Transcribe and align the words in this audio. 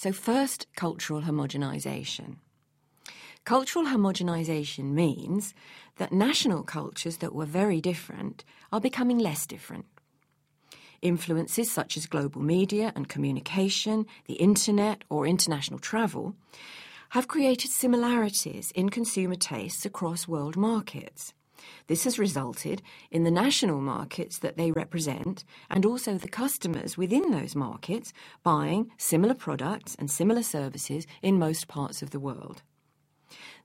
So, 0.00 0.12
first, 0.12 0.68
cultural 0.76 1.22
homogenization. 1.22 2.36
Cultural 3.44 3.86
homogenization 3.86 4.92
means 4.92 5.54
that 5.96 6.12
national 6.12 6.62
cultures 6.62 7.16
that 7.16 7.34
were 7.34 7.44
very 7.44 7.80
different 7.80 8.44
are 8.70 8.80
becoming 8.80 9.18
less 9.18 9.44
different. 9.44 9.86
Influences 11.02 11.72
such 11.72 11.96
as 11.96 12.06
global 12.06 12.40
media 12.40 12.92
and 12.94 13.08
communication, 13.08 14.06
the 14.26 14.34
internet, 14.34 15.02
or 15.10 15.26
international 15.26 15.80
travel 15.80 16.36
have 17.08 17.26
created 17.26 17.72
similarities 17.72 18.70
in 18.76 18.90
consumer 18.90 19.34
tastes 19.34 19.84
across 19.84 20.28
world 20.28 20.56
markets. 20.56 21.34
This 21.86 22.04
has 22.04 22.18
resulted 22.18 22.82
in 23.10 23.24
the 23.24 23.30
national 23.30 23.80
markets 23.80 24.38
that 24.38 24.56
they 24.56 24.70
represent 24.70 25.44
and 25.70 25.84
also 25.84 26.16
the 26.16 26.28
customers 26.28 26.96
within 26.96 27.30
those 27.30 27.54
markets 27.54 28.12
buying 28.42 28.90
similar 28.96 29.34
products 29.34 29.94
and 29.98 30.10
similar 30.10 30.42
services 30.42 31.06
in 31.22 31.38
most 31.38 31.68
parts 31.68 32.02
of 32.02 32.10
the 32.10 32.20
world. 32.20 32.62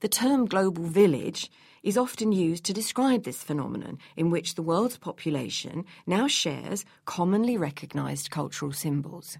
The 0.00 0.08
term 0.08 0.46
global 0.46 0.84
village 0.84 1.50
is 1.82 1.96
often 1.96 2.32
used 2.32 2.64
to 2.64 2.72
describe 2.72 3.24
this 3.24 3.42
phenomenon 3.42 3.98
in 4.16 4.30
which 4.30 4.54
the 4.54 4.62
world's 4.62 4.98
population 4.98 5.84
now 6.06 6.28
shares 6.28 6.84
commonly 7.04 7.56
recognized 7.56 8.30
cultural 8.30 8.72
symbols. 8.72 9.38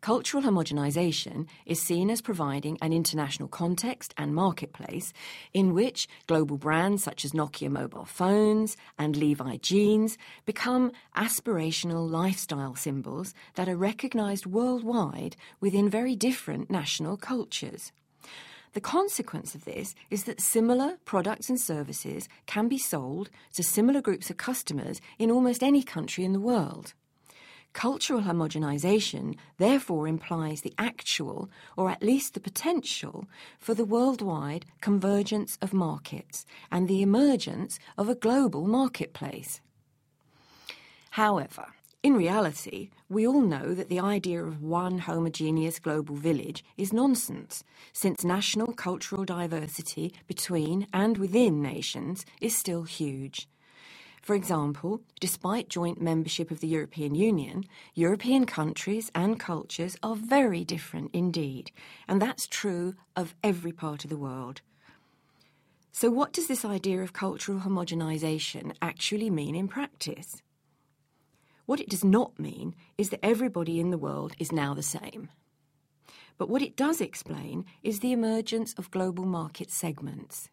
Cultural 0.00 0.42
homogenization 0.42 1.46
is 1.66 1.82
seen 1.82 2.08
as 2.08 2.22
providing 2.22 2.78
an 2.80 2.90
international 2.90 3.48
context 3.48 4.14
and 4.16 4.34
marketplace 4.34 5.12
in 5.52 5.74
which 5.74 6.08
global 6.26 6.56
brands 6.56 7.04
such 7.04 7.22
as 7.22 7.32
Nokia 7.32 7.70
mobile 7.70 8.06
phones 8.06 8.78
and 8.98 9.14
Levi 9.14 9.58
jeans 9.58 10.16
become 10.46 10.90
aspirational 11.16 12.10
lifestyle 12.10 12.74
symbols 12.74 13.34
that 13.56 13.68
are 13.68 13.76
recognized 13.76 14.46
worldwide 14.46 15.36
within 15.60 15.90
very 15.90 16.16
different 16.16 16.70
national 16.70 17.18
cultures. 17.18 17.92
The 18.72 18.80
consequence 18.80 19.54
of 19.54 19.66
this 19.66 19.94
is 20.08 20.24
that 20.24 20.40
similar 20.40 20.96
products 21.04 21.50
and 21.50 21.60
services 21.60 22.26
can 22.46 22.68
be 22.68 22.78
sold 22.78 23.28
to 23.52 23.62
similar 23.62 24.00
groups 24.00 24.30
of 24.30 24.38
customers 24.38 24.98
in 25.18 25.30
almost 25.30 25.62
any 25.62 25.82
country 25.82 26.24
in 26.24 26.32
the 26.32 26.40
world. 26.40 26.94
Cultural 27.72 28.22
homogenization 28.22 29.36
therefore 29.58 30.08
implies 30.08 30.62
the 30.62 30.74
actual, 30.76 31.48
or 31.76 31.88
at 31.88 32.02
least 32.02 32.34
the 32.34 32.40
potential, 32.40 33.26
for 33.58 33.74
the 33.74 33.84
worldwide 33.84 34.66
convergence 34.80 35.56
of 35.62 35.72
markets 35.72 36.44
and 36.70 36.88
the 36.88 37.00
emergence 37.00 37.78
of 37.96 38.08
a 38.08 38.14
global 38.16 38.66
marketplace. 38.66 39.60
However, 41.10 41.66
in 42.02 42.14
reality, 42.14 42.90
we 43.08 43.26
all 43.26 43.42
know 43.42 43.74
that 43.74 43.88
the 43.88 44.00
idea 44.00 44.42
of 44.42 44.62
one 44.62 45.00
homogeneous 45.00 45.78
global 45.78 46.16
village 46.16 46.64
is 46.76 46.92
nonsense, 46.92 47.62
since 47.92 48.24
national 48.24 48.72
cultural 48.72 49.24
diversity 49.24 50.12
between 50.26 50.86
and 50.92 51.18
within 51.18 51.60
nations 51.60 52.24
is 52.40 52.56
still 52.56 52.84
huge. 52.84 53.48
For 54.20 54.34
example, 54.34 55.00
despite 55.18 55.68
joint 55.68 56.00
membership 56.00 56.50
of 56.50 56.60
the 56.60 56.68
European 56.68 57.14
Union, 57.14 57.64
European 57.94 58.44
countries 58.44 59.10
and 59.14 59.40
cultures 59.40 59.96
are 60.02 60.14
very 60.14 60.62
different 60.62 61.10
indeed, 61.14 61.72
and 62.06 62.20
that's 62.20 62.46
true 62.46 62.94
of 63.16 63.34
every 63.42 63.72
part 63.72 64.04
of 64.04 64.10
the 64.10 64.18
world. 64.18 64.60
So, 65.92 66.10
what 66.10 66.32
does 66.32 66.46
this 66.46 66.64
idea 66.64 67.02
of 67.02 67.12
cultural 67.12 67.60
homogenisation 67.60 68.76
actually 68.80 69.30
mean 69.30 69.54
in 69.54 69.68
practice? 69.68 70.42
What 71.66 71.80
it 71.80 71.88
does 71.88 72.04
not 72.04 72.38
mean 72.38 72.74
is 72.98 73.10
that 73.10 73.24
everybody 73.24 73.80
in 73.80 73.90
the 73.90 73.98
world 73.98 74.34
is 74.38 74.52
now 74.52 74.74
the 74.74 74.82
same. 74.82 75.30
But 76.36 76.48
what 76.48 76.62
it 76.62 76.76
does 76.76 77.00
explain 77.00 77.64
is 77.82 78.00
the 78.00 78.12
emergence 78.12 78.74
of 78.74 78.90
global 78.90 79.24
market 79.24 79.70
segments. 79.70 80.48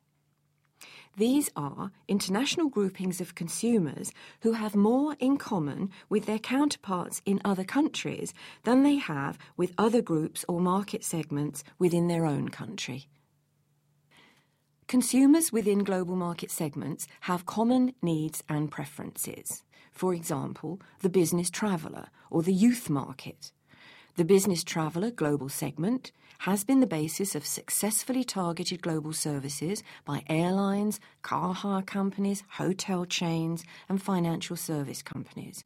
These 1.17 1.49
are 1.55 1.91
international 2.07 2.69
groupings 2.69 3.19
of 3.19 3.33
consumers 3.33 4.11
who 4.41 4.51
have 4.51 4.75
more 4.75 5.15
in 5.19 5.37
common 5.37 5.89
with 6.09 6.27
their 6.27 6.37
counterparts 6.37 7.23
in 7.25 7.41
other 7.43 7.63
countries 7.63 8.35
than 8.65 8.83
they 8.83 8.97
have 8.97 9.39
with 9.57 9.73
other 9.79 10.03
groups 10.03 10.45
or 10.47 10.61
market 10.61 11.03
segments 11.03 11.63
within 11.79 12.07
their 12.07 12.27
own 12.27 12.49
country. 12.49 13.07
Consumers 14.87 15.51
within 15.51 15.83
global 15.83 16.15
market 16.15 16.51
segments 16.51 17.07
have 17.21 17.47
common 17.47 17.95
needs 18.03 18.43
and 18.47 18.69
preferences. 18.69 19.63
For 19.91 20.13
example, 20.13 20.79
the 21.01 21.09
business 21.09 21.49
traveller 21.49 22.09
or 22.29 22.43
the 22.43 22.53
youth 22.53 22.91
market. 22.91 23.51
The 24.17 24.25
business 24.25 24.63
traveller 24.63 25.11
global 25.11 25.47
segment 25.47 26.11
has 26.39 26.63
been 26.63 26.79
the 26.79 26.87
basis 26.87 27.35
of 27.35 27.45
successfully 27.45 28.23
targeted 28.23 28.81
global 28.81 29.13
services 29.13 29.83
by 30.05 30.23
airlines, 30.27 30.99
car 31.21 31.53
hire 31.53 31.83
companies, 31.83 32.43
hotel 32.53 33.05
chains, 33.05 33.63
and 33.87 34.01
financial 34.01 34.55
service 34.55 35.03
companies. 35.03 35.63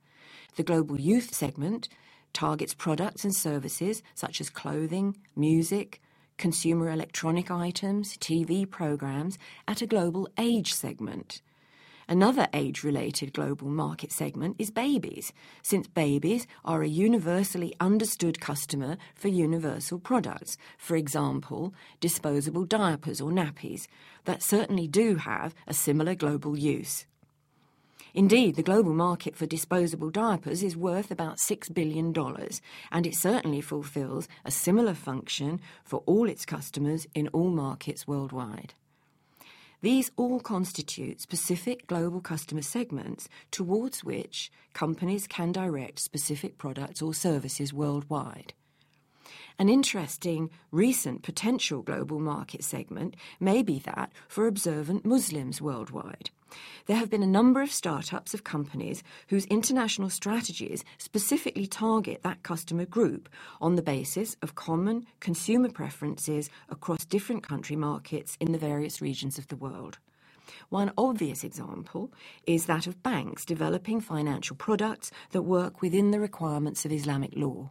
The 0.58 0.64
global 0.64 1.00
youth 1.00 1.34
segment 1.34 1.88
targets 2.34 2.74
products 2.74 3.24
and 3.24 3.34
services 3.34 4.04
such 4.16 4.42
as 4.42 4.50
clothing, 4.50 5.16
music, 5.34 6.02
consumer 6.38 6.90
electronic 6.90 7.50
items, 7.50 8.18
TV 8.18 8.70
programs 8.70 9.38
at 9.66 9.82
a 9.82 9.88
global 9.88 10.28
age 10.38 10.74
segment. 10.74 11.42
Another 12.12 12.50
age 12.52 12.84
related 12.84 13.32
global 13.32 13.70
market 13.70 14.12
segment 14.12 14.58
is 14.60 14.70
babies, 14.70 15.32
since 15.62 15.88
babies 15.88 16.46
are 16.66 16.84
a 16.84 16.88
universally 16.90 17.74
understood 17.80 18.42
customer 18.42 18.98
for 19.16 19.30
universal 19.30 19.98
products, 19.98 20.58
for 20.78 20.98
example, 20.98 21.74
disposable 22.02 22.66
diapers 22.66 23.22
or 23.22 23.32
nappies, 23.32 23.88
that 24.26 24.44
certainly 24.44 24.90
do 24.90 25.16
have 25.16 25.56
a 25.66 25.74
similar 25.74 26.14
global 26.14 26.60
use. 26.60 27.06
Indeed, 28.14 28.58
the 28.58 28.62
global 28.62 28.94
market 28.94 29.38
for 29.38 29.46
disposable 29.46 30.10
diapers 30.10 30.64
is 30.64 30.76
worth 30.76 31.12
about 31.12 31.38
$6 31.38 31.74
billion, 31.74 32.14
and 32.92 33.08
it 33.08 33.16
certainly 33.16 33.62
fulfills 33.62 34.28
a 34.44 34.52
similar 34.52 34.96
function 34.96 35.62
for 35.86 36.04
all 36.06 36.28
its 36.28 36.46
customers 36.46 37.08
in 37.16 37.30
all 37.30 37.52
markets 37.52 38.06
worldwide. 38.06 38.74
These 39.84 40.12
all 40.16 40.40
constitute 40.40 41.22
specific 41.22 41.88
global 41.88 42.22
customer 42.22 42.62
segments 42.62 43.28
towards 43.50 44.04
which 44.04 44.52
companies 44.74 45.26
can 45.26 45.52
direct 45.52 46.00
specific 46.00 46.60
products 46.60 47.02
or 47.02 47.16
services 47.16 47.74
worldwide. 47.74 48.54
An 49.62 49.70
interesting 49.70 50.50
recent 50.72 51.22
potential 51.22 51.84
global 51.84 52.20
market 52.20 52.64
segment 52.64 53.16
may 53.40 53.62
be 53.62 53.78
that 53.86 54.12
for 54.28 54.48
observant 54.48 55.06
Muslims 55.06 55.62
worldwide. 55.62 56.32
There 56.88 56.98
have 56.98 57.12
been 57.12 57.22
a 57.22 57.28
number 57.28 57.62
of 57.62 57.72
startups 57.72 58.34
of 58.34 58.44
companies 58.44 59.04
whose 59.28 59.46
international 59.46 60.10
strategies 60.10 60.84
specifically 60.98 61.68
target 61.68 62.24
that 62.24 62.42
customer 62.42 62.86
group 62.86 63.30
on 63.62 63.76
the 63.76 63.84
basis 63.84 64.36
of 64.42 64.56
common 64.56 65.06
consumer 65.20 65.70
preferences 65.70 66.50
across 66.70 67.06
different 67.06 67.48
country 67.48 67.76
markets 67.76 68.38
in 68.40 68.54
the 68.54 68.58
various 68.58 69.00
regions 69.00 69.38
of 69.38 69.48
the 69.50 69.56
world. 69.56 70.00
One 70.70 70.92
obvious 70.98 71.44
example 71.44 72.12
is 72.48 72.66
that 72.66 72.88
of 72.88 73.04
banks 73.04 73.46
developing 73.46 74.02
financial 74.02 74.56
products 74.56 75.12
that 75.34 75.44
work 75.44 75.84
within 75.84 76.10
the 76.10 76.20
requirements 76.20 76.84
of 76.84 76.92
Islamic 76.92 77.36
law. 77.36 77.70